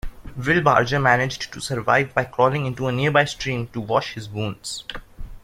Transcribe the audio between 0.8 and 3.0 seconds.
managed to survive by crawling into a